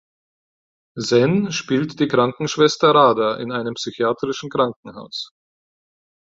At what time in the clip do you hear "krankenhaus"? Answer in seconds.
4.49-5.31